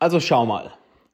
Also 0.00 0.20
schau 0.20 0.46
mal. 0.46 0.72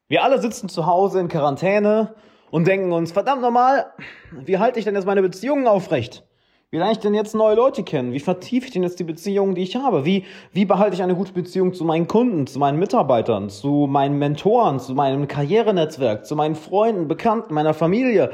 Wir 0.09 0.22
alle 0.22 0.39
sitzen 0.39 0.69
zu 0.69 0.84
Hause 0.84 1.19
in 1.19 1.29
Quarantäne 1.29 2.15
und 2.50 2.67
denken 2.67 2.92
uns, 2.92 3.12
verdammt 3.12 3.41
normal, 3.41 3.87
wie 4.30 4.58
halte 4.58 4.79
ich 4.79 4.84
denn 4.84 4.95
jetzt 4.95 5.07
meine 5.07 5.22
Beziehungen 5.22 5.67
aufrecht? 5.67 6.26
Wie 6.71 6.76
lerne 6.76 6.92
ich 6.92 6.99
denn 6.99 7.15
jetzt 7.15 7.34
neue 7.34 7.55
Leute 7.55 7.83
kennen? 7.83 8.12
Wie 8.12 8.20
vertiefe 8.20 8.66
ich 8.66 8.72
denn 8.72 8.82
jetzt 8.82 8.98
die 8.98 9.04
Beziehungen, 9.04 9.54
die 9.54 9.62
ich 9.62 9.76
habe? 9.76 10.04
Wie, 10.04 10.24
wie 10.52 10.66
behalte 10.66 10.96
ich 10.96 11.02
eine 11.02 11.14
gute 11.14 11.32
Beziehung 11.32 11.72
zu 11.72 11.84
meinen 11.84 12.08
Kunden, 12.08 12.46
zu 12.46 12.58
meinen 12.58 12.78
Mitarbeitern, 12.78 13.48
zu 13.48 13.86
meinen 13.88 14.18
Mentoren, 14.18 14.79
zu 14.79 14.93
meinem 14.93 15.29
Karrierenetzwerk, 15.29 16.27
zu 16.27 16.37
meinen 16.37 16.55
Freunden, 16.55 17.09
Bekannten, 17.09 17.55
meiner 17.55 17.73
Familie, 17.73 18.32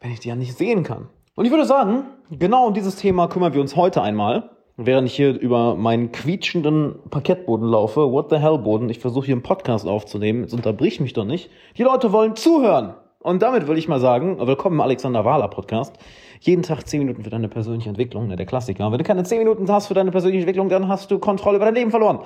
wenn 0.00 0.12
ich 0.12 0.20
die 0.20 0.28
ja 0.28 0.36
nicht 0.36 0.56
sehen 0.56 0.84
kann? 0.84 1.10
Und 1.34 1.44
ich 1.44 1.50
würde 1.50 1.66
sagen, 1.66 2.04
genau 2.30 2.68
um 2.68 2.72
dieses 2.72 2.96
Thema 2.96 3.28
kümmern 3.28 3.52
wir 3.52 3.60
uns 3.60 3.76
heute 3.76 4.00
einmal 4.00 4.53
während 4.76 5.08
ich 5.08 5.14
hier 5.14 5.38
über 5.38 5.76
meinen 5.76 6.12
quietschenden 6.12 6.96
Parkettboden 7.10 7.68
laufe, 7.68 8.10
what 8.10 8.30
the 8.30 8.36
hell 8.36 8.58
Boden, 8.58 8.88
ich 8.88 8.98
versuche 8.98 9.26
hier 9.26 9.34
einen 9.34 9.42
Podcast 9.42 9.86
aufzunehmen, 9.86 10.42
jetzt 10.42 10.54
unterbrich 10.54 11.00
mich 11.00 11.12
doch 11.12 11.24
nicht. 11.24 11.50
Die 11.76 11.82
Leute 11.82 12.12
wollen 12.12 12.36
zuhören. 12.36 12.94
Und 13.20 13.40
damit 13.40 13.66
will 13.68 13.78
ich 13.78 13.88
mal 13.88 14.00
sagen, 14.00 14.38
willkommen 14.46 14.76
im 14.76 14.80
Alexander 14.82 15.24
Wahler 15.24 15.48
Podcast. 15.48 15.96
Jeden 16.40 16.62
Tag 16.62 16.86
10 16.86 16.98
Minuten 16.98 17.24
für 17.24 17.30
deine 17.30 17.48
persönliche 17.48 17.88
Entwicklung, 17.88 18.26
ne, 18.26 18.36
der 18.36 18.44
Klassiker. 18.44 18.92
Wenn 18.92 18.98
du 18.98 19.04
keine 19.04 19.22
10 19.22 19.38
Minuten 19.38 19.70
hast 19.70 19.86
für 19.86 19.94
deine 19.94 20.10
persönliche 20.10 20.40
Entwicklung, 20.40 20.68
dann 20.68 20.88
hast 20.88 21.10
du 21.10 21.18
Kontrolle 21.18 21.56
über 21.56 21.64
dein 21.64 21.74
Leben 21.74 21.90
verloren. 21.90 22.18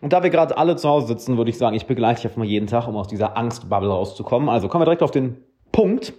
Und 0.00 0.14
da 0.14 0.22
wir 0.22 0.30
gerade 0.30 0.56
alle 0.56 0.76
zu 0.76 0.88
Hause 0.88 1.08
sitzen, 1.08 1.36
würde 1.36 1.50
ich 1.50 1.58
sagen, 1.58 1.76
ich 1.76 1.84
begleite 1.84 2.16
dich 2.16 2.24
einfach 2.24 2.38
mal 2.38 2.46
jeden 2.46 2.68
Tag, 2.68 2.88
um 2.88 2.96
aus 2.96 3.08
dieser 3.08 3.36
Angstbubble 3.36 3.90
rauszukommen. 3.90 4.48
Also 4.48 4.68
kommen 4.68 4.80
wir 4.80 4.86
direkt 4.86 5.02
auf 5.02 5.10
den 5.10 5.36
Punkt. 5.72 6.14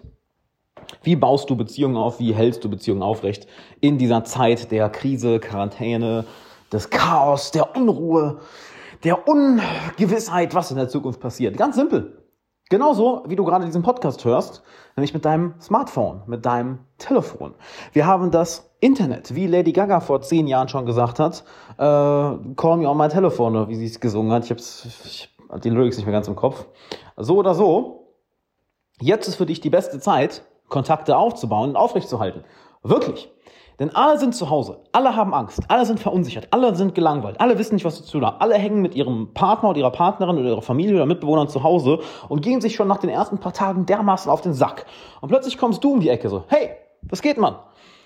Wie 1.04 1.16
baust 1.16 1.50
du 1.50 1.56
Beziehungen 1.56 1.98
auf? 1.98 2.20
Wie 2.20 2.34
hältst 2.34 2.64
du 2.64 2.70
Beziehungen 2.70 3.04
aufrecht 3.04 3.48
in 3.80 3.98
dieser 3.98 4.24
Zeit 4.24 4.72
der 4.72 4.90
Krise, 4.90 5.40
Quarantäne, 5.40 6.26
des 6.72 6.90
Chaos, 6.90 7.52
der 7.52 7.76
Unruhe, 7.76 8.40
der 9.04 9.28
Ungewissheit, 9.28 10.56
was 10.56 10.72
in 10.72 10.78
der 10.78 10.90
Zukunft 10.90 11.20
passiert? 11.20 11.58
Ganz 11.58 11.76
simpel. 11.76 12.22
Genauso 12.72 13.24
wie 13.28 13.36
du 13.36 13.44
gerade 13.44 13.66
diesen 13.66 13.84
Podcast 13.84 14.24
hörst, 14.24 14.64
nämlich 14.96 15.14
mit 15.14 15.26
deinem 15.26 15.56
Smartphone, 15.60 16.22
mit 16.26 16.46
deinem 16.46 16.80
Telefon. 16.98 17.54
Wir 17.92 18.08
haben 18.08 18.32
das 18.32 18.72
Internet, 18.80 19.36
wie 19.36 19.46
Lady 19.46 19.74
Gaga 19.74 20.00
vor 20.00 20.22
zehn 20.22 20.48
Jahren 20.48 20.70
schon 20.70 20.86
gesagt 20.86 21.20
hat, 21.20 21.44
äh, 21.78 21.84
call 22.56 22.78
me 22.78 22.88
on 22.88 22.98
my 22.98 23.10
telephone, 23.10 23.68
wie 23.68 23.76
sie 23.76 23.88
es 23.88 24.00
gesungen 24.00 24.32
hat. 24.32 24.46
Ich 24.46 24.52
habe 24.52 24.62
hab 25.50 25.62
die 25.62 25.70
Lyrics 25.70 25.98
nicht 25.98 26.06
mehr 26.06 26.14
ganz 26.14 26.30
im 26.30 26.38
Kopf. 26.38 26.66
So 27.18 27.36
oder 27.36 27.56
so, 27.56 28.16
jetzt 29.02 29.28
ist 29.28 29.36
für 29.36 29.46
dich 29.46 29.60
die 29.60 29.70
beste 29.70 30.00
Zeit, 30.00 30.44
Kontakte 30.72 31.16
aufzubauen 31.16 31.70
und 31.70 31.76
aufrechtzuerhalten. 31.76 32.44
Wirklich. 32.82 33.30
Denn 33.80 33.96
alle 33.96 34.20
sind 34.20 34.36
zu 34.36 34.50
Hause, 34.50 34.80
alle 34.92 35.16
haben 35.16 35.34
Angst, 35.34 35.62
alle 35.68 35.86
sind 35.86 36.00
verunsichert, 36.00 36.48
alle 36.52 36.76
sind 36.76 36.94
gelangweilt, 36.94 37.42
alle 37.42 37.58
wissen 37.58 37.74
nicht, 37.74 37.86
was 37.86 38.04
zu 38.04 38.12
tun 38.12 38.26
haben, 38.26 38.38
alle 38.40 38.54
hängen 38.56 38.82
mit 38.82 38.94
ihrem 38.94 39.34
Partner 39.34 39.70
oder 39.70 39.80
ihrer 39.80 39.92
Partnerin 39.92 40.38
oder 40.38 40.50
ihrer 40.50 40.62
Familie 40.62 40.96
oder 40.96 41.08
Mitbewohnern 41.08 41.48
zu 41.48 41.64
Hause 41.64 42.00
und 42.30 42.44
gehen 42.44 42.62
sich 42.62 42.76
schon 42.76 42.88
nach 42.88 43.00
den 43.00 43.10
ersten 43.10 43.40
paar 43.40 43.54
Tagen 43.54 43.88
dermaßen 43.88 44.32
auf 44.32 44.42
den 44.42 44.54
Sack. 44.54 44.86
Und 45.20 45.30
plötzlich 45.30 45.58
kommst 45.58 45.84
du 45.84 45.94
um 45.94 46.00
die 46.00 46.10
Ecke 46.10 46.30
so, 46.30 46.44
hey, 46.48 46.72
was 47.10 47.24
geht, 47.24 47.40
Mann? 47.40 47.56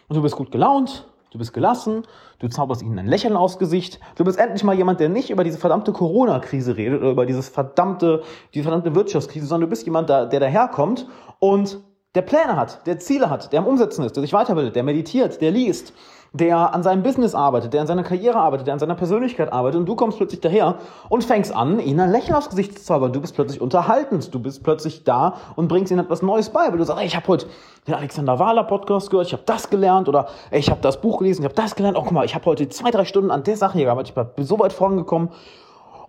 Und 0.08 0.16
du 0.16 0.22
bist 0.22 0.38
gut 0.38 0.50
gelaunt, 0.50 1.08
du 1.32 1.38
bist 1.40 1.54
gelassen, 1.54 2.04
du 2.40 2.48
zauberst 2.48 2.82
ihnen 2.82 2.98
ein 2.98 3.08
Lächeln 3.08 3.36
aufs 3.36 3.60
Gesicht, 3.60 4.00
du 4.16 4.24
bist 4.24 4.40
endlich 4.40 4.64
mal 4.64 4.76
jemand, 4.76 5.02
der 5.02 5.10
nicht 5.10 5.30
über 5.30 5.44
diese 5.44 5.58
verdammte 5.58 5.92
Corona-Krise 5.92 6.78
redet 6.78 7.02
oder 7.02 7.12
über 7.12 7.26
dieses 7.26 7.50
verdammte, 7.50 8.24
diese 8.54 8.64
verdammte 8.64 8.96
Wirtschaftskrise, 8.96 9.46
sondern 9.46 9.68
du 9.68 9.72
bist 9.72 9.86
jemand, 9.86 10.08
der, 10.08 10.26
der 10.26 10.40
daherkommt 10.40 11.06
und 11.40 11.80
der 12.16 12.22
Pläne 12.22 12.56
hat, 12.56 12.86
der 12.88 12.98
Ziele 13.00 13.30
hat, 13.30 13.52
der 13.54 13.60
am 13.60 13.68
Umsetzen 13.68 14.04
ist, 14.04 14.16
der 14.16 14.22
sich 14.22 14.34
weiterbildet, 14.34 14.76
der 14.76 14.84
meditiert, 14.84 15.42
der 15.42 15.52
liest, 15.52 15.94
der 16.32 16.74
an 16.74 16.84
seinem 16.84 17.02
Business 17.02 17.34
arbeitet, 17.34 17.74
der 17.74 17.82
an 17.82 17.88
seiner 17.88 18.04
Karriere 18.04 18.38
arbeitet, 18.38 18.68
der 18.68 18.74
an 18.74 18.80
seiner 18.80 18.96
Persönlichkeit 18.96 19.54
arbeitet 19.54 19.80
und 19.80 19.86
du 19.86 19.96
kommst 19.96 20.18
plötzlich 20.18 20.42
daher 20.42 20.76
und 21.08 21.24
fängst 21.24 21.56
an, 21.56 21.80
ihnen 21.80 22.00
ein 22.02 22.12
Lächeln 22.12 22.36
aufs 22.36 22.50
Gesicht 22.50 22.78
zu 22.78 22.84
zaubern. 22.84 23.14
Du 23.14 23.22
bist 23.22 23.36
plötzlich 23.36 23.62
unterhaltend, 23.62 24.34
du 24.34 24.40
bist 24.40 24.62
plötzlich 24.62 25.06
da 25.06 25.38
und 25.56 25.70
bringst 25.70 25.92
ihnen 25.92 26.02
etwas 26.02 26.22
Neues 26.22 26.50
bei, 26.50 26.70
weil 26.70 26.78
du 26.78 26.84
sagst, 26.84 27.02
ey, 27.02 27.08
ich 27.08 27.16
habe 27.16 27.28
heute 27.28 27.48
den 27.88 27.94
Alexander 27.94 28.38
Wahler 28.38 28.66
Podcast 28.66 29.10
gehört, 29.10 29.28
ich 29.28 29.34
habe 29.34 29.44
das 29.46 29.70
gelernt 29.70 30.09
oder 30.09 30.28
ey, 30.52 30.59
ich 30.59 30.70
habe 30.70 30.81
das 30.81 31.00
Buch 31.00 31.20
gelesen, 31.20 31.44
ich 31.44 31.46
habe 31.46 31.56
das 31.56 31.75
gelernt. 31.75 31.98
Oh, 31.98 32.02
guck 32.02 32.12
mal, 32.12 32.25
ich 32.25 32.36
habe 32.36 32.46
heute 32.46 32.68
zwei, 32.68 32.92
drei 32.92 33.06
Stunden 33.06 33.31
an 33.31 33.44
der 33.44 33.56
Sache 33.56 33.78
hier 33.78 33.86
gearbeitet, 33.86 34.14
ich 34.18 34.36
bin 34.36 34.46
so 34.46 34.59
weit 34.59 34.74
vorangekommen 34.74 35.30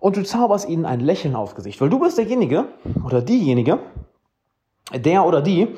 und 0.01 0.17
du 0.17 0.23
zauberst 0.23 0.67
ihnen 0.67 0.85
ein 0.85 0.99
Lächeln 0.99 1.37
aufs 1.37 1.55
Gesicht, 1.55 1.79
weil 1.79 1.89
du 1.89 1.99
bist 1.99 2.17
derjenige 2.17 2.65
oder 3.05 3.21
diejenige, 3.21 3.79
der 4.93 5.25
oder 5.25 5.41
die 5.41 5.75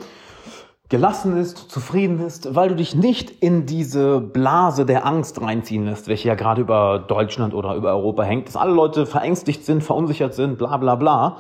gelassen 0.90 1.38
ist, 1.38 1.70
zufrieden 1.70 2.20
ist, 2.20 2.56
weil 2.56 2.70
du 2.70 2.76
dich 2.76 2.96
nicht 2.96 3.30
in 3.30 3.68
diese 3.68 4.20
Blase 4.20 4.86
der 4.86 5.06
Angst 5.06 5.40
reinziehen 5.40 5.86
lässt, 5.86 6.08
welche 6.08 6.28
ja 6.28 6.36
gerade 6.36 6.62
über 6.62 7.00
Deutschland 7.00 7.54
oder 7.54 7.76
über 7.76 7.90
Europa 7.90 8.24
hängt, 8.24 8.48
dass 8.48 8.58
alle 8.58 8.74
Leute 8.74 9.06
verängstigt 9.06 9.64
sind, 9.66 9.84
verunsichert 9.84 10.34
sind, 10.34 10.58
bla 10.58 10.78
bla 10.78 10.96
bla. 10.96 11.38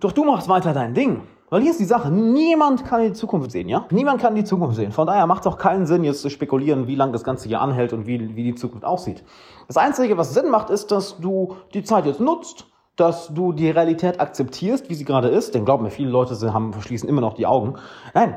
Doch 0.00 0.12
du 0.12 0.24
machst 0.24 0.48
weiter 0.48 0.72
dein 0.72 0.94
Ding. 0.94 1.22
Weil 1.50 1.60
hier 1.60 1.70
ist 1.70 1.78
die 1.78 1.84
Sache, 1.84 2.10
niemand 2.10 2.84
kann 2.86 3.02
die 3.02 3.12
Zukunft 3.12 3.52
sehen, 3.52 3.68
ja? 3.68 3.86
Niemand 3.90 4.20
kann 4.20 4.34
die 4.34 4.44
Zukunft 4.44 4.76
sehen. 4.76 4.90
Von 4.90 5.06
daher 5.06 5.26
macht 5.26 5.42
es 5.42 5.46
auch 5.46 5.58
keinen 5.58 5.86
Sinn, 5.86 6.02
jetzt 6.02 6.22
zu 6.22 6.30
spekulieren, 6.30 6.88
wie 6.88 6.96
lange 6.96 7.12
das 7.12 7.22
Ganze 7.22 7.46
hier 7.48 7.60
anhält 7.60 7.92
und 7.92 8.06
wie, 8.06 8.34
wie 8.34 8.42
die 8.42 8.54
Zukunft 8.54 8.84
aussieht. 8.84 9.22
Das 9.68 9.76
Einzige, 9.76 10.16
was 10.16 10.34
Sinn 10.34 10.50
macht, 10.50 10.70
ist, 10.70 10.90
dass 10.90 11.18
du 11.20 11.56
die 11.74 11.84
Zeit 11.84 12.06
jetzt 12.06 12.18
nutzt, 12.18 12.66
dass 12.96 13.32
du 13.34 13.52
die 13.52 13.70
Realität 13.70 14.20
akzeptierst, 14.20 14.88
wie 14.88 14.94
sie 14.94 15.04
gerade 15.04 15.28
ist, 15.28 15.54
denn 15.54 15.64
glaub 15.64 15.80
mir, 15.80 15.90
viele 15.90 16.10
Leute 16.10 16.52
haben, 16.52 16.72
verschließen 16.72 17.08
immer 17.08 17.20
noch 17.20 17.34
die 17.34 17.46
Augen. 17.46 17.74
Nein, 18.14 18.36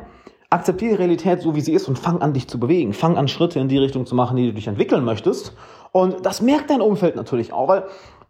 akzeptiere 0.49 0.91
die 0.91 0.97
Realität 0.97 1.41
so, 1.41 1.55
wie 1.55 1.61
sie 1.61 1.73
ist 1.73 1.87
und 1.87 1.99
fang 1.99 2.21
an, 2.21 2.33
dich 2.33 2.47
zu 2.47 2.59
bewegen. 2.59 2.93
Fang 2.93 3.17
an, 3.17 3.27
Schritte 3.27 3.59
in 3.59 3.67
die 3.67 3.77
Richtung 3.77 4.05
zu 4.05 4.15
machen, 4.15 4.37
die 4.37 4.47
du 4.47 4.53
dich 4.53 4.67
entwickeln 4.67 5.03
möchtest. 5.03 5.53
Und 5.91 6.25
das 6.25 6.41
merkt 6.41 6.69
dein 6.69 6.81
Umfeld 6.81 7.15
natürlich 7.15 7.53
auch, 7.53 7.67
weil 7.67 7.85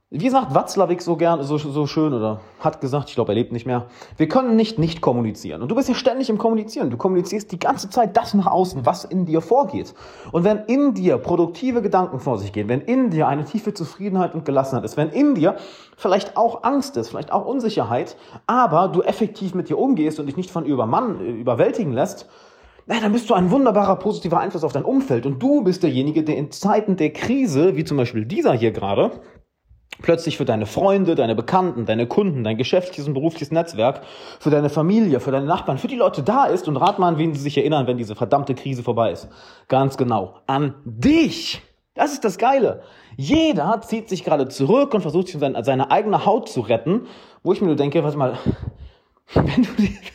wie 0.09 0.29
sagt 0.29 0.55
Watzlawick 0.55 1.01
so 1.01 1.17
gern, 1.17 1.43
so, 1.43 1.57
so 1.57 1.85
schön 1.85 2.13
oder 2.13 2.39
hat 2.61 2.79
gesagt, 2.79 3.09
ich 3.09 3.15
glaube, 3.15 3.33
er 3.33 3.35
lebt 3.35 3.51
nicht 3.51 3.65
mehr. 3.65 3.87
Wir 4.15 4.29
können 4.29 4.55
nicht 4.55 4.79
nicht 4.79 5.01
kommunizieren. 5.01 5.61
Und 5.61 5.67
du 5.67 5.75
bist 5.75 5.89
ja 5.89 5.95
ständig 5.95 6.29
im 6.29 6.37
Kommunizieren. 6.37 6.89
Du 6.89 6.95
kommunizierst 6.95 7.51
die 7.51 7.59
ganze 7.59 7.89
Zeit 7.89 8.15
das 8.15 8.33
nach 8.33 8.47
außen, 8.47 8.85
was 8.85 9.03
in 9.03 9.25
dir 9.25 9.41
vorgeht. 9.41 9.93
Und 10.31 10.45
wenn 10.45 10.59
in 10.67 10.93
dir 10.93 11.17
produktive 11.17 11.81
Gedanken 11.81 12.21
vor 12.21 12.37
sich 12.37 12.53
gehen, 12.53 12.69
wenn 12.69 12.79
in 12.79 13.09
dir 13.09 13.27
eine 13.27 13.43
tiefe 13.43 13.73
Zufriedenheit 13.73 14.33
und 14.33 14.45
Gelassenheit 14.45 14.85
ist, 14.85 14.95
wenn 14.95 15.09
in 15.09 15.35
dir 15.35 15.57
vielleicht 15.97 16.37
auch 16.37 16.63
Angst 16.63 16.95
ist, 16.95 17.09
vielleicht 17.09 17.33
auch 17.33 17.45
Unsicherheit, 17.45 18.15
aber 18.45 18.87
du 18.87 19.01
effektiv 19.01 19.55
mit 19.55 19.67
dir 19.67 19.77
umgehst 19.77 20.21
und 20.21 20.27
dich 20.27 20.37
nicht 20.37 20.51
von 20.51 20.63
Übermann, 20.63 21.19
überwältigen 21.19 21.91
lässt, 21.91 22.29
na, 22.89 23.01
dann 23.01 23.11
bist 23.11 23.29
du 23.29 23.33
ein 23.33 23.51
wunderbarer 23.51 23.97
positiver 23.97 24.39
Einfluss 24.39 24.63
auf 24.63 24.71
dein 24.71 24.85
Umfeld. 24.85 25.25
Und 25.25 25.43
du 25.43 25.61
bist 25.65 25.83
derjenige, 25.83 26.23
der 26.23 26.37
in 26.37 26.51
Zeiten 26.51 26.95
der 26.95 27.11
Krise, 27.11 27.75
wie 27.75 27.83
zum 27.83 27.97
Beispiel 27.97 28.23
dieser 28.23 28.53
hier 28.53 28.71
gerade, 28.71 29.11
plötzlich 30.01 30.37
für 30.37 30.45
deine 30.45 30.65
Freunde, 30.65 31.15
deine 31.15 31.35
Bekannten, 31.35 31.85
deine 31.85 32.07
Kunden, 32.07 32.43
dein 32.43 32.57
geschäftliches 32.57 33.07
und 33.07 33.13
berufliches 33.13 33.51
Netzwerk, 33.51 34.01
für 34.39 34.49
deine 34.49 34.69
Familie, 34.69 35.19
für 35.19 35.31
deine 35.31 35.45
Nachbarn, 35.45 35.77
für 35.77 35.87
die 35.87 35.95
Leute 35.95 36.23
da 36.23 36.45
ist 36.45 36.67
und 36.67 36.77
rat 36.77 36.99
mal, 36.99 37.07
an 37.07 37.17
wen 37.17 37.33
sie 37.33 37.41
sich 37.41 37.57
erinnern, 37.57 37.87
wenn 37.87 37.97
diese 37.97 38.15
verdammte 38.15 38.55
Krise 38.55 38.83
vorbei 38.83 39.11
ist. 39.11 39.27
Ganz 39.67 39.97
genau. 39.97 40.35
An 40.45 40.75
dich. 40.85 41.61
Das 41.95 42.13
ist 42.13 42.23
das 42.23 42.37
Geile. 42.37 42.83
Jeder 43.15 43.81
zieht 43.81 44.07
sich 44.07 44.23
gerade 44.23 44.47
zurück 44.47 44.93
und 44.93 45.01
versucht 45.01 45.29
sich 45.29 45.39
seine 45.39 45.89
eigene 45.89 46.25
Haut 46.25 46.47
zu 46.47 46.61
retten, 46.61 47.07
wo 47.41 47.53
ich 47.53 47.61
mir 47.61 47.67
nur 47.67 47.75
denke, 47.75 48.03
warte 48.03 48.17
mal, 48.17 48.37
wenn 49.33 49.63
du, 49.63 49.69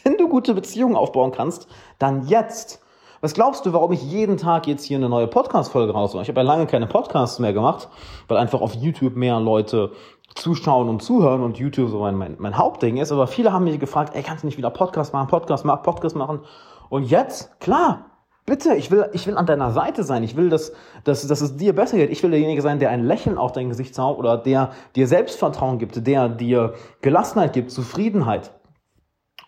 wenn 0.05 0.17
du 0.17 0.29
gute 0.29 0.55
Beziehungen 0.55 0.95
aufbauen 0.97 1.33
kannst, 1.33 1.67
dann 1.99 2.29
jetzt. 2.29 2.82
Was 3.25 3.35
glaubst 3.35 3.65
du, 3.65 3.73
warum 3.73 3.93
ich 3.93 4.03
jeden 4.03 4.37
Tag 4.37 4.67
jetzt 4.67 4.85
hier 4.85 4.97
eine 4.97 5.09
neue 5.09 5.29
Podcast-Folge 5.29 5.93
rausmache? 5.93 6.25
Ich 6.25 6.29
habe 6.29 6.41
ja 6.41 6.45
lange 6.45 6.67
keine 6.67 6.89
Podcasts 6.89 7.39
mehr 7.39 7.53
gemacht, 7.53 7.89
weil 8.27 8.37
einfach 8.37 8.61
auf 8.61 8.75
YouTube 8.75 9.15
mehr 9.15 9.39
Leute 9.39 9.93
zuschauen 10.35 10.89
und 10.89 11.05
zuhören 11.05 11.45
und 11.45 11.57
YouTube 11.57 11.89
so 11.89 12.01
mein, 12.01 12.17
mein, 12.17 12.35
mein 12.41 12.59
Hauptding 12.59 12.97
ist. 12.97 13.13
Aber 13.13 13.29
viele 13.29 13.53
haben 13.53 13.63
mich 13.63 13.79
gefragt, 13.79 14.17
ey, 14.17 14.25
kannst 14.25 14.43
du 14.43 14.49
nicht 14.49 14.59
wieder 14.59 14.71
Podcast 14.71 15.13
machen, 15.13 15.29
Podcast 15.29 15.65
machen, 15.65 15.85
Podcast 15.85 16.17
machen? 16.17 16.41
Und 16.89 17.05
jetzt, 17.05 17.61
klar, 17.61 18.07
Bitte, 18.45 18.75
ich 18.75 18.91
will, 18.91 19.09
ich 19.13 19.25
will 19.29 19.37
an 19.37 19.47
deiner 19.47 19.71
Seite 19.71 20.03
sein. 20.03 20.25
Ich 20.25 20.35
will, 20.35 20.49
dass, 20.49 20.73
dass, 21.05 21.25
dass 21.25 21.41
es 21.43 21.57
dir 21.57 21.77
besser 21.77 21.97
geht. 21.97 22.11
Ich 22.11 22.25
will 22.25 22.33
derjenige 22.33 22.61
sein, 22.61 22.81
der 22.81 22.91
ein 22.91 23.05
Lächeln 23.05 23.39
auf 23.39 23.53
dein 23.53 23.69
Gesicht 23.69 23.95
zaubert 23.95 24.19
oder 24.19 24.37
der 24.37 24.73
dir 24.97 25.07
Selbstvertrauen 25.07 25.79
gibt, 25.79 26.05
der 26.09 26.29
dir 26.29 26.75
Gelassenheit 27.03 27.53
gibt, 27.53 27.71
Zufriedenheit. 27.71 28.51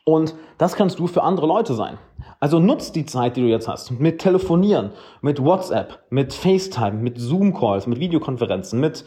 Und 0.05 0.35
das 0.59 0.77
kannst 0.77 0.99
du 0.99 1.07
für 1.07 1.23
andere 1.23 1.47
Leute 1.47 1.75
sein. 1.75 1.99
Also 2.39 2.59
nutzt 2.59 2.95
die 2.95 3.07
Zeit, 3.07 3.37
die 3.37 3.41
du 3.41 3.49
jetzt 3.49 3.69
hast, 3.69 3.91
mit 3.91 4.21
Telefonieren, 4.21 4.91
mit 5.23 5.43
WhatsApp, 5.43 6.05
mit 6.11 6.35
FaceTime, 6.35 6.93
mit 6.93 7.19
Zoom-Calls, 7.19 7.87
mit 7.87 8.01
Videokonferenzen, 8.01 8.81
mit 8.81 9.05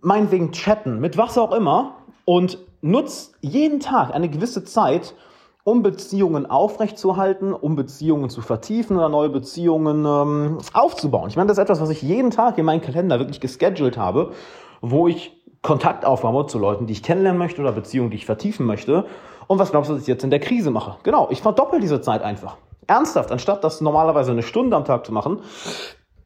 meinetwegen 0.00 0.52
Chatten, 0.52 1.00
mit 1.00 1.18
was 1.18 1.36
auch 1.36 1.52
immer 1.52 1.96
und 2.24 2.58
nutzt 2.80 3.34
jeden 3.40 3.80
Tag 3.80 4.14
eine 4.14 4.28
gewisse 4.28 4.64
Zeit, 4.64 5.14
um 5.64 5.82
Beziehungen 5.82 6.46
aufrechtzuerhalten, 6.46 7.52
um 7.52 7.76
Beziehungen 7.76 8.30
zu 8.30 8.40
vertiefen 8.40 8.96
oder 8.96 9.08
neue 9.08 9.28
Beziehungen 9.28 10.04
ähm, 10.06 10.58
aufzubauen. 10.72 11.28
Ich 11.28 11.36
meine, 11.36 11.48
das 11.48 11.58
ist 11.58 11.62
etwas, 11.62 11.80
was 11.80 11.90
ich 11.90 12.02
jeden 12.02 12.30
Tag 12.30 12.56
in 12.56 12.64
meinen 12.64 12.80
Kalender 12.80 13.18
wirklich 13.18 13.40
gescheduled 13.40 13.98
habe, 13.98 14.32
wo 14.80 15.08
ich 15.08 15.36
Kontakt 15.62 16.04
aufbaue 16.04 16.46
zu 16.46 16.60
Leuten, 16.60 16.86
die 16.86 16.92
ich 16.92 17.02
kennenlernen 17.02 17.38
möchte 17.38 17.60
oder 17.60 17.72
Beziehungen, 17.72 18.10
die 18.10 18.16
ich 18.16 18.26
vertiefen 18.26 18.64
möchte. 18.64 19.06
Und 19.46 19.58
was 19.58 19.70
glaubst 19.70 19.90
du, 19.90 19.94
dass 19.94 20.02
ich 20.02 20.08
jetzt 20.08 20.24
in 20.24 20.30
der 20.30 20.40
Krise 20.40 20.70
mache? 20.70 20.96
Genau, 21.02 21.28
ich 21.30 21.42
verdoppel 21.42 21.80
diese 21.80 22.00
Zeit 22.00 22.22
einfach. 22.22 22.56
Ernsthaft, 22.86 23.32
anstatt 23.32 23.64
das 23.64 23.80
normalerweise 23.80 24.32
eine 24.32 24.42
Stunde 24.42 24.76
am 24.76 24.84
Tag 24.84 25.06
zu 25.06 25.12
machen, 25.12 25.40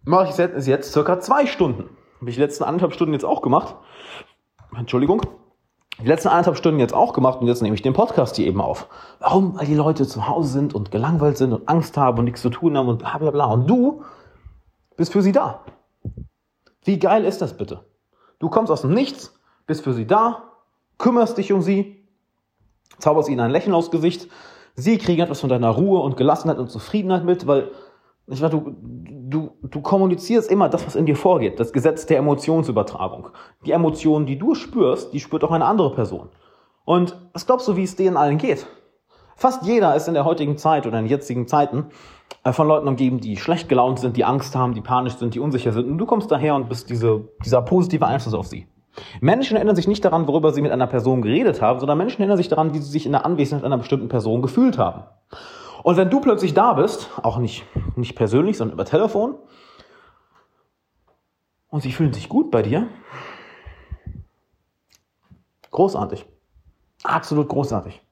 mache 0.05 0.25
ich 0.25 0.39
es 0.39 0.67
jetzt 0.67 0.93
circa 0.93 1.21
zwei 1.21 1.47
Stunden. 1.47 1.91
Habe 2.21 2.31
ich 2.31 2.37
die 2.37 2.43
letzten 2.43 2.65
anderthalb 2.65 2.93
Stunden 2.93 3.15
jetzt 3.15 3.25
auch 3.25 3.43
gemacht. 3.43 3.75
Entschuldigung, 4.77 5.23
die 6.03 6.07
letzten 6.07 6.29
eineinhalb 6.29 6.57
Stunden 6.57 6.81
jetzt 6.81 6.95
auch 6.95 7.13
gemacht 7.13 7.41
und 7.41 7.47
jetzt 7.47 7.63
nehme 7.63 7.75
ich 7.75 7.83
den 7.83 7.93
Podcast 7.93 8.37
hier 8.37 8.47
eben 8.47 8.61
auf. 8.61 8.89
Warum? 9.19 9.59
Weil 9.59 9.67
die 9.67 9.75
Leute 9.75 10.07
zu 10.07 10.29
Hause 10.29 10.51
sind 10.51 10.75
und 10.75 10.91
gelangweilt 10.91 11.37
sind 11.37 11.53
und 11.53 11.69
Angst 11.69 11.97
haben 11.97 12.19
und 12.19 12.25
nichts 12.25 12.41
zu 12.41 12.51
tun 12.51 12.77
haben 12.77 12.89
und 12.89 12.99
bla 12.99 13.19
bla 13.19 13.31
bla. 13.31 13.45
Und 13.47 13.69
du 13.69 14.03
bist 14.97 15.13
für 15.13 15.23
sie 15.23 15.33
da. 15.33 15.65
Wie 16.85 16.99
geil 16.99 17.25
ist 17.25 17.43
das 17.43 17.57
bitte? 17.57 17.85
Du 18.39 18.49
kommst 18.49 18.73
aus 18.73 18.83
dem 18.83 18.95
Nichts, 18.95 19.39
bist 19.67 19.85
für 19.85 19.93
sie 19.93 20.07
da, 20.07 20.45
kümmerst 20.97 21.37
dich 21.37 21.53
um 21.53 21.61
sie, 21.61 22.00
zauberst 22.99 23.29
ihnen 23.29 23.41
ein 23.41 23.51
Lächeln 23.51 23.75
aufs 23.75 23.91
Gesicht. 23.91 24.29
Sie 24.75 24.99
kriegen 24.99 25.23
etwas 25.23 25.41
von 25.41 25.49
deiner 25.49 25.71
Ruhe 25.71 26.01
und 26.01 26.17
Gelassenheit 26.17 26.59
und 26.59 26.71
Zufriedenheit 26.71 27.25
mit, 27.25 27.47
weil 27.47 27.71
ich 28.27 28.41
weiß, 28.41 28.51
du, 28.51 28.77
du, 28.81 29.51
du 29.63 29.81
kommunizierst 29.81 30.51
immer 30.51 30.69
das, 30.69 30.87
was 30.87 30.95
in 30.95 31.07
dir 31.07 31.17
vorgeht, 31.17 31.59
das 31.59 31.73
Gesetz 31.73 32.07
der 32.07 32.19
Emotionsübertragung. 32.19 33.31
Die 33.67 33.73
Emotionen, 33.73 34.27
die 34.27 34.39
du 34.39 34.55
spürst, 34.55 35.13
die 35.13 35.21
spürt 35.21 35.43
auch 35.43 35.51
eine 35.51 35.65
andere 35.65 35.93
Person. 35.93 36.29
Und 36.85 37.17
was 37.33 37.47
glaubst 37.47 37.67
du, 37.67 37.77
wie 37.77 37.83
es 37.83 37.97
denen 37.97 38.17
allen 38.17 38.39
geht? 38.39 38.67
Fast 39.35 39.65
jeder 39.65 39.97
ist 39.97 40.07
in 40.07 40.15
der 40.15 40.25
heutigen 40.25 40.59
Zeit 40.59 40.87
oder 40.87 40.99
in 40.99 41.07
jetzigen 41.07 41.49
Zeiten 41.49 41.87
äh, 42.45 42.53
von 42.53 42.69
Leuten 42.69 42.87
umgeben, 42.87 43.21
die 43.21 43.37
schlecht 43.37 43.69
gelaunt 43.69 43.99
sind, 43.99 44.17
die 44.17 44.25
Angst 44.25 44.55
haben, 44.55 44.75
die 44.75 44.81
panisch 44.81 45.17
sind, 45.17 45.35
die 45.35 45.41
unsicher 45.41 45.73
sind. 45.73 45.89
Und 45.89 45.99
du 45.99 46.07
kommst 46.07 46.31
daher 46.31 46.55
und 46.55 46.69
bist 46.69 46.91
diese, 46.91 47.29
dieser 47.45 47.63
positive 47.63 48.07
Einfluss 48.07 48.35
auf 48.35 48.47
sie. 48.47 48.67
Menschen 49.21 49.57
erinnern 49.57 49.77
sich 49.77 49.89
nicht 49.89 50.05
daran, 50.05 50.27
worüber 50.27 50.53
sie 50.53 50.63
mit 50.63 50.73
einer 50.73 50.87
Person 50.87 51.23
geredet 51.23 51.63
haben, 51.63 51.81
sondern 51.81 51.99
Menschen 51.99 52.23
erinnern 52.23 52.37
sich 52.37 52.49
daran, 52.49 52.75
wie 52.75 52.79
sie 52.79 52.91
sich 52.91 53.07
in 53.07 53.13
der 53.13 53.25
Anwesenheit 53.25 53.65
einer 53.65 53.79
bestimmten 53.79 54.09
Person 54.09 54.43
gefühlt 54.43 54.79
haben. 54.79 55.05
Und 55.83 55.97
wenn 55.97 56.11
du 56.11 56.21
plötzlich 56.21 56.55
da 56.55 56.75
bist, 56.75 57.09
auch 57.23 57.39
nicht, 57.39 57.65
nicht 57.97 58.15
persönlich, 58.15 58.57
sondern 58.57 58.75
über 58.75 58.85
Telefon, 58.85 59.37
und 61.69 61.83
sie 61.83 61.93
fühlen 61.93 62.13
sich 62.13 62.29
gut 62.29 62.51
bei 62.51 62.63
dir, 62.63 62.89
großartig. 65.71 66.27
Absolut 67.05 67.49
großartig. 67.49 68.03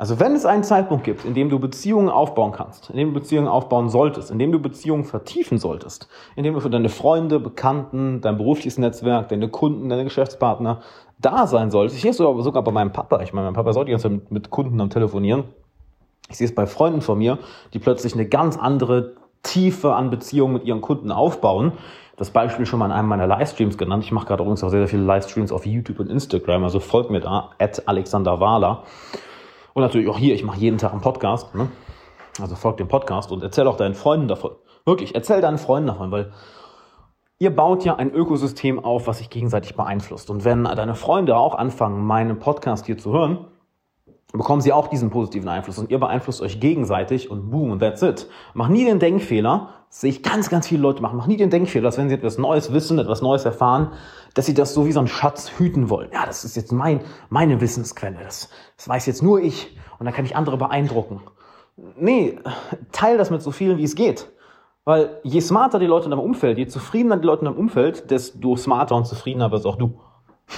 Also 0.00 0.18
wenn 0.18 0.34
es 0.34 0.46
einen 0.46 0.62
Zeitpunkt 0.62 1.04
gibt, 1.04 1.26
in 1.26 1.34
dem 1.34 1.50
du 1.50 1.58
Beziehungen 1.58 2.08
aufbauen 2.08 2.52
kannst, 2.52 2.88
in 2.88 2.96
dem 2.96 3.08
du 3.12 3.20
Beziehungen 3.20 3.48
aufbauen 3.48 3.90
solltest, 3.90 4.30
in 4.30 4.38
dem 4.38 4.50
du 4.50 4.58
Beziehungen 4.58 5.04
vertiefen 5.04 5.58
solltest, 5.58 6.08
in 6.36 6.42
dem 6.42 6.54
du 6.54 6.60
für 6.60 6.70
deine 6.70 6.88
Freunde, 6.88 7.38
Bekannten, 7.38 8.22
dein 8.22 8.38
berufliches 8.38 8.78
Netzwerk, 8.78 9.28
deine 9.28 9.50
Kunden, 9.50 9.90
deine 9.90 10.04
Geschäftspartner 10.04 10.80
da 11.18 11.46
sein 11.46 11.70
solltest. 11.70 11.96
Ich 11.96 12.00
sehe 12.00 12.12
es 12.12 12.16
sogar, 12.16 12.64
bei 12.64 12.72
meinem 12.72 12.92
Papa. 12.92 13.20
Ich 13.20 13.34
meine, 13.34 13.48
mein 13.48 13.54
Papa 13.54 13.74
sollte 13.74 13.88
die 13.88 13.90
ganze 13.90 14.04
Zeit 14.04 14.12
mit, 14.12 14.30
mit 14.30 14.48
Kunden 14.48 14.80
am 14.80 14.88
Telefonieren. 14.88 15.44
Ich 16.30 16.38
sehe 16.38 16.46
es 16.46 16.54
bei 16.54 16.66
Freunden 16.66 17.02
von 17.02 17.18
mir, 17.18 17.36
die 17.74 17.78
plötzlich 17.78 18.14
eine 18.14 18.26
ganz 18.26 18.56
andere 18.56 19.16
Tiefe 19.42 19.94
an 19.94 20.08
Beziehungen 20.08 20.54
mit 20.54 20.64
ihren 20.64 20.80
Kunden 20.80 21.12
aufbauen. 21.12 21.72
Das 22.16 22.30
Beispiel 22.30 22.64
schon 22.64 22.78
mal 22.78 22.86
in 22.86 22.92
einem 22.92 23.08
meiner 23.08 23.26
Livestreams 23.26 23.76
genannt. 23.76 24.02
Ich 24.02 24.12
mache 24.12 24.28
gerade 24.28 24.44
übrigens 24.44 24.64
auch 24.64 24.70
sehr, 24.70 24.80
sehr 24.80 24.88
viele 24.88 25.02
Livestreams 25.02 25.52
auf 25.52 25.66
YouTube 25.66 26.00
und 26.00 26.08
Instagram, 26.08 26.64
also 26.64 26.80
folgt 26.80 27.10
mir 27.10 27.20
da, 27.20 27.50
at 27.58 27.86
Alexander 27.86 28.40
Wahler. 28.40 28.84
Und 29.80 29.86
natürlich 29.86 30.08
auch 30.08 30.18
hier, 30.18 30.34
ich 30.34 30.44
mache 30.44 30.60
jeden 30.60 30.76
Tag 30.76 30.92
einen 30.92 31.00
Podcast. 31.00 31.54
Ne? 31.54 31.68
Also 32.38 32.54
folg 32.54 32.76
dem 32.76 32.88
Podcast 32.88 33.32
und 33.32 33.42
erzähl 33.42 33.66
auch 33.66 33.78
deinen 33.78 33.94
Freunden 33.94 34.28
davon. 34.28 34.50
Wirklich, 34.84 35.14
erzähl 35.14 35.40
deinen 35.40 35.56
Freunden 35.56 35.86
davon, 35.86 36.10
weil 36.10 36.32
ihr 37.38 37.56
baut 37.56 37.82
ja 37.86 37.96
ein 37.96 38.12
Ökosystem 38.12 38.78
auf, 38.78 39.06
was 39.06 39.18
sich 39.18 39.30
gegenseitig 39.30 39.76
beeinflusst. 39.76 40.28
Und 40.28 40.44
wenn 40.44 40.64
deine 40.64 40.94
Freunde 40.94 41.34
auch 41.34 41.54
anfangen, 41.54 42.04
meinen 42.04 42.38
Podcast 42.38 42.84
hier 42.84 42.98
zu 42.98 43.10
hören, 43.10 43.46
bekommen 44.32 44.60
sie 44.60 44.72
auch 44.72 44.88
diesen 44.88 45.10
positiven 45.10 45.48
Einfluss 45.48 45.78
und 45.78 45.90
ihr 45.90 45.98
beeinflusst 45.98 46.40
euch 46.40 46.60
gegenseitig 46.60 47.30
und 47.30 47.50
boom, 47.50 47.78
that's 47.78 48.02
it. 48.02 48.28
Mach 48.54 48.68
nie 48.68 48.84
den 48.84 48.98
Denkfehler, 48.98 49.70
das 49.88 50.02
sehe 50.02 50.10
ich 50.10 50.22
ganz, 50.22 50.50
ganz 50.50 50.68
viele 50.68 50.82
Leute 50.82 51.02
machen, 51.02 51.16
mach 51.16 51.26
nie 51.26 51.36
den 51.36 51.50
Denkfehler, 51.50 51.84
dass 51.84 51.98
wenn 51.98 52.08
sie 52.08 52.14
etwas 52.14 52.38
Neues 52.38 52.72
wissen, 52.72 52.98
etwas 52.98 53.22
Neues 53.22 53.44
erfahren, 53.44 53.92
dass 54.34 54.46
sie 54.46 54.54
das 54.54 54.72
so 54.72 54.86
wie 54.86 54.92
so 54.92 55.00
ein 55.00 55.08
Schatz 55.08 55.50
hüten 55.58 55.90
wollen. 55.90 56.10
Ja, 56.12 56.26
das 56.26 56.44
ist 56.44 56.56
jetzt 56.56 56.72
mein, 56.72 57.00
meine 57.28 57.60
Wissensquelle, 57.60 58.18
das, 58.22 58.50
das 58.76 58.88
weiß 58.88 59.06
jetzt 59.06 59.22
nur 59.22 59.40
ich 59.40 59.76
und 59.98 60.06
dann 60.06 60.14
kann 60.14 60.24
ich 60.24 60.36
andere 60.36 60.56
beeindrucken. 60.56 61.22
Nee, 61.96 62.38
teil 62.92 63.18
das 63.18 63.30
mit 63.30 63.42
so 63.42 63.50
vielen, 63.50 63.78
wie 63.78 63.84
es 63.84 63.94
geht. 63.94 64.30
Weil 64.84 65.20
je 65.22 65.40
smarter 65.40 65.78
die 65.78 65.86
Leute 65.86 66.06
in 66.06 66.10
deinem 66.10 66.20
Umfeld, 66.20 66.58
je 66.58 66.66
zufriedener 66.66 67.16
die 67.16 67.26
Leute 67.26 67.40
in 67.40 67.46
deinem 67.46 67.58
Umfeld, 67.58 68.10
desto 68.10 68.56
smarter 68.56 68.96
und 68.96 69.06
zufriedener 69.06 69.50
wirst 69.50 69.66
auch 69.66 69.76
du. 69.76 69.98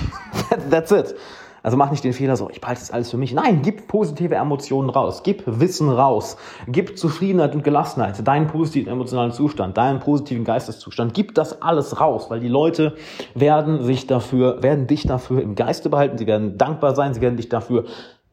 That's 0.71 0.91
it. 0.91 1.15
Also 1.63 1.77
mach 1.77 1.91
nicht 1.91 2.03
den 2.03 2.13
Fehler 2.13 2.37
so, 2.37 2.51
ich 2.51 2.61
behalte 2.61 2.81
das 2.81 2.91
alles 2.91 3.11
für 3.11 3.17
mich. 3.17 3.33
Nein, 3.33 3.63
gib 3.63 3.87
positive 3.87 4.35
Emotionen 4.35 4.91
raus, 4.91 5.23
gib 5.23 5.45
Wissen 5.47 5.89
raus, 5.91 6.37
gib 6.67 6.99
Zufriedenheit 6.99 7.55
und 7.55 7.63
Gelassenheit, 7.63 8.27
deinen 8.27 8.49
positiven 8.49 8.93
emotionalen 8.93 9.33
Zustand, 9.33 9.77
deinen 9.77 10.01
positiven 10.01 10.45
Geisteszustand, 10.45 11.15
gib 11.15 11.35
das 11.35 11.63
alles 11.63 12.01
raus, 12.01 12.31
weil 12.31 12.41
die 12.41 12.49
Leute 12.49 12.97
werden 13.35 13.83
sich 13.85 14.07
dafür, 14.07 14.63
werden 14.63 14.87
dich 14.87 15.07
dafür 15.07 15.41
im 15.41 15.55
Geiste 15.55 15.89
behalten, 15.89 16.19
sie 16.19 16.27
werden 16.27 16.59
dankbar 16.59 16.95
sein, 16.95 17.15
sie 17.15 17.21
werden 17.21 17.37
dich 17.37 17.49
dafür 17.49 17.85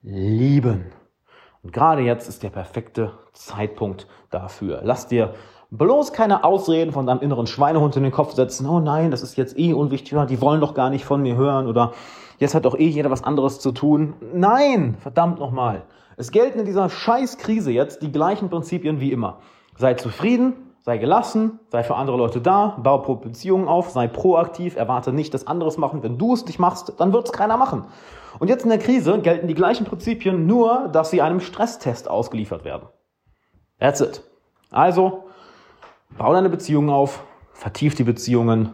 lieben. 0.01 0.85
Und 1.61 1.73
gerade 1.73 2.01
jetzt 2.01 2.29
ist 2.29 2.41
der 2.41 2.49
perfekte 2.49 3.11
Zeitpunkt 3.33 4.07
dafür. 4.29 4.81
Lass 4.83 5.07
dir 5.07 5.33
bloß 5.71 6.13
keine 6.13 6.43
Ausreden 6.43 6.91
von 6.91 7.05
deinem 7.05 7.21
inneren 7.21 7.47
Schweinehund 7.47 7.95
in 7.95 8.03
den 8.03 8.11
Kopf 8.11 8.33
setzen. 8.33 8.67
Oh 8.67 8.79
nein, 8.79 9.11
das 9.11 9.21
ist 9.21 9.37
jetzt 9.37 9.57
eh 9.57 9.73
unwichtig, 9.73 10.17
die 10.27 10.41
wollen 10.41 10.61
doch 10.61 10.73
gar 10.73 10.89
nicht 10.89 11.05
von 11.05 11.21
mir 11.21 11.35
hören 11.35 11.67
oder 11.67 11.93
jetzt 12.39 12.55
hat 12.55 12.65
doch 12.65 12.77
eh 12.77 12.87
jeder 12.87 13.11
was 13.11 13.23
anderes 13.23 13.59
zu 13.59 13.71
tun. 13.71 14.13
Nein, 14.33 14.97
verdammt 14.99 15.39
nochmal. 15.39 15.83
Es 16.17 16.31
gelten 16.31 16.59
in 16.59 16.65
dieser 16.65 16.89
Scheißkrise 16.89 17.71
jetzt 17.71 18.01
die 18.01 18.11
gleichen 18.11 18.49
Prinzipien 18.49 18.99
wie 18.99 19.11
immer. 19.11 19.37
Sei 19.77 19.93
zufrieden, 19.93 20.53
sei 20.81 20.97
gelassen, 20.97 21.59
sei 21.69 21.83
für 21.83 21.95
andere 21.95 22.17
Leute 22.17 22.41
da, 22.41 22.77
bau 22.83 22.97
Beziehungen 22.97 23.67
auf, 23.67 23.91
sei 23.91 24.07
proaktiv, 24.07 24.75
erwarte 24.75 25.13
nicht, 25.13 25.33
dass 25.33 25.47
anderes 25.47 25.77
machen. 25.77 26.03
Wenn 26.03 26.17
du 26.17 26.33
es 26.33 26.45
nicht 26.45 26.59
machst, 26.59 26.93
dann 26.97 27.13
wird 27.13 27.27
es 27.27 27.31
keiner 27.31 27.57
machen. 27.57 27.85
Und 28.39 28.49
jetzt 28.49 28.63
in 28.63 28.69
der 28.69 28.79
Krise 28.79 29.19
gelten 29.19 29.47
die 29.47 29.53
gleichen 29.53 29.85
Prinzipien, 29.85 30.45
nur 30.45 30.89
dass 30.91 31.11
sie 31.11 31.21
einem 31.21 31.39
Stresstest 31.39 32.09
ausgeliefert 32.09 32.65
werden. 32.65 32.89
That's 33.79 34.01
it. 34.01 34.21
Also, 34.71 35.23
bau 36.17 36.33
deine 36.33 36.49
Beziehungen 36.49 36.89
auf, 36.89 37.23
vertief 37.53 37.95
die 37.95 38.03
Beziehungen, 38.03 38.73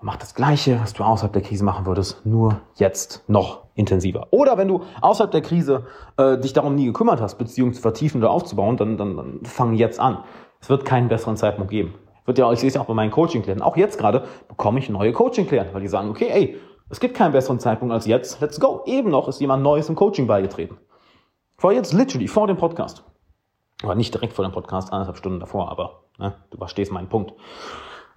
und 0.00 0.06
mach 0.06 0.16
das 0.16 0.34
Gleiche, 0.34 0.80
was 0.80 0.92
du 0.92 1.02
außerhalb 1.02 1.32
der 1.32 1.42
Krise 1.42 1.64
machen 1.64 1.84
würdest, 1.84 2.24
nur 2.24 2.60
jetzt 2.76 3.24
noch 3.26 3.64
intensiver. 3.74 4.28
Oder 4.30 4.56
wenn 4.56 4.68
du 4.68 4.82
außerhalb 5.00 5.32
der 5.32 5.40
Krise 5.40 5.86
äh, 6.16 6.38
dich 6.38 6.52
darum 6.52 6.76
nie 6.76 6.86
gekümmert 6.86 7.20
hast, 7.20 7.36
Beziehungen 7.36 7.72
zu 7.72 7.82
vertiefen 7.82 8.20
oder 8.20 8.30
aufzubauen, 8.30 8.76
dann, 8.76 8.96
dann, 8.96 9.16
dann 9.16 9.40
fang 9.44 9.74
jetzt 9.74 9.98
an. 9.98 10.18
Es 10.60 10.70
wird 10.70 10.84
keinen 10.84 11.08
besseren 11.08 11.36
Zeitpunkt 11.36 11.70
geben. 11.70 11.94
Wird 12.26 12.38
ja, 12.38 12.52
ich 12.52 12.60
sehe 12.60 12.68
es 12.68 12.74
ja 12.74 12.80
auch 12.80 12.86
bei 12.86 12.94
meinen 12.94 13.10
Coaching-Klienten. 13.10 13.62
Auch 13.62 13.76
jetzt 13.76 13.98
gerade 13.98 14.24
bekomme 14.46 14.78
ich 14.78 14.88
neue 14.88 15.12
Coaching-Klienten, 15.12 15.74
weil 15.74 15.80
die 15.80 15.88
sagen, 15.88 16.10
okay, 16.10 16.28
ey, 16.30 16.56
es 16.90 17.00
gibt 17.00 17.16
keinen 17.16 17.32
besseren 17.32 17.58
Zeitpunkt 17.58 17.92
als 17.92 18.06
jetzt. 18.06 18.40
Let's 18.40 18.60
go. 18.60 18.82
Eben 18.86 19.10
noch 19.10 19.26
ist 19.28 19.40
jemand 19.40 19.62
Neues 19.62 19.88
im 19.88 19.94
Coaching 19.96 20.26
beigetreten. 20.26 20.78
Vor 21.56 21.72
jetzt 21.72 21.92
literally, 21.92 22.28
vor 22.28 22.46
dem 22.46 22.56
Podcast. 22.56 23.02
Aber 23.82 23.94
nicht 23.94 24.12
direkt 24.12 24.32
vor 24.32 24.44
dem 24.44 24.52
Podcast, 24.52 24.92
anderthalb 24.92 25.18
Stunden 25.18 25.40
davor, 25.40 25.70
aber 25.70 26.04
ne, 26.18 26.34
du 26.50 26.58
verstehst 26.58 26.92
meinen 26.92 27.08
Punkt. 27.08 27.32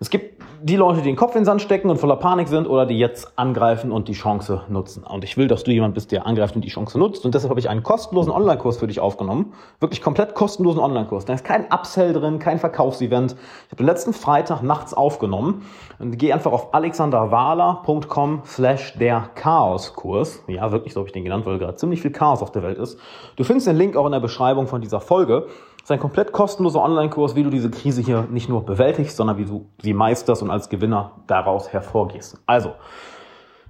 Es 0.01 0.10
gibt 0.10 0.41
die 0.63 0.77
Leute, 0.77 0.98
die 0.98 1.03
den 1.03 1.15
Kopf 1.15 1.36
in 1.36 1.41
den 1.41 1.46
Sand 1.46 1.62
stecken 1.62 1.88
und 1.91 1.98
voller 1.98 2.15
Panik 2.15 2.48
sind 2.48 2.65
oder 2.65 2.88
die 2.88 2.98
jetzt 2.98 3.38
angreifen 3.38 3.91
und 3.91 4.08
die 4.08 4.13
Chance 4.13 4.63
nutzen. 4.67 5.03
Und 5.03 5.24
ich 5.24 5.38
will, 5.38 5.48
dass 5.48 5.63
du 5.63 5.70
jemand 5.70 5.93
bist, 5.93 6.12
der 6.12 6.25
angreift 6.25 6.55
und 6.55 6.63
die 6.63 6.70
Chance 6.70 6.98
nutzt. 6.98 7.24
Und 7.24 7.36
deshalb 7.36 7.51
habe 7.51 7.60
ich 7.60 7.70
einen 7.70 7.84
kostenlosen 7.84 8.31
Online-Kurs 8.31 8.77
für 8.77 8.88
dich 8.88 9.00
aufgenommen. 9.00 9.53
Wirklich 9.79 10.01
komplett 10.01 10.34
kostenlosen 10.34 10.81
Online-Kurs. 10.81 11.25
Da 11.25 11.34
ist 11.34 11.46
kein 11.46 11.65
Upsell 11.72 12.13
drin, 12.13 12.39
kein 12.39 12.58
Verkaufsevent. 12.58 13.34
Ich 13.34 13.72
habe 13.72 13.84
den 13.84 13.86
letzten 13.86 14.13
Freitag 14.13 14.63
nachts 14.63 14.96
aufgenommen. 14.96 15.67
Und 16.00 16.17
geh 16.17 16.34
einfach 16.34 16.51
auf 16.51 16.74
alexanderwahler.com 16.74 18.41
slash 18.43 18.98
der 18.98 19.29
Chaos-Kurs. 19.36 20.43
Ja, 20.48 20.72
wirklich, 20.72 20.93
so 20.93 21.01
habe 21.01 21.10
ich 21.10 21.13
den 21.13 21.24
genannt, 21.24 21.46
weil 21.46 21.60
gerade 21.60 21.75
ziemlich 21.75 22.01
viel 22.01 22.12
Chaos 22.12 22.41
auf 22.41 22.51
der 22.51 22.63
Welt 22.63 22.79
ist. 22.79 23.00
Du 23.36 23.43
findest 23.43 23.67
den 23.67 23.75
Link 23.75 23.96
auch 23.96 24.08
in 24.08 24.13
der 24.13 24.20
Beschreibung 24.20 24.65
von 24.65 24.81
dieser 24.81 25.00
Folge. 25.00 25.46
Das 25.81 25.89
ist 25.89 25.91
ein 25.91 26.00
komplett 26.00 26.31
kostenloser 26.31 26.81
Online-Kurs, 26.83 27.35
wie 27.35 27.41
du 27.41 27.50
diese 27.50 27.71
Krise 27.71 28.01
hier 28.01 28.27
nicht 28.29 28.47
nur 28.47 28.63
bewältigst, 28.63 29.17
sondern 29.17 29.38
wie 29.38 29.45
du 29.45 29.65
sie 29.81 29.95
meisterst 29.95 30.43
und 30.43 30.51
als 30.51 30.69
Gewinner 30.69 31.11
daraus 31.25 31.73
hervorgehst. 31.73 32.39
Also, 32.45 32.73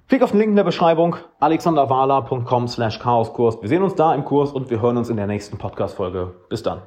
klick 0.10 0.22
auf 0.22 0.32
den 0.32 0.42
Link 0.42 0.50
in 0.50 0.58
der 0.58 0.66
Beschreibung, 0.66 1.16
alexanderwala.com 1.40 2.68
slash 2.68 3.00
chaoskurs. 3.00 3.62
Wir 3.62 3.70
sehen 3.70 3.82
uns 3.82 3.96
da 3.96 4.14
im 4.14 4.26
Kurs 4.26 4.52
und 4.52 4.70
wir 4.70 4.82
hören 4.82 4.98
uns 4.98 5.10
in 5.10 5.16
der 5.16 5.28
nächsten 5.28 5.58
Podcast-Folge. 5.58 6.34
Bis 6.50 6.64
dann. 6.64 6.82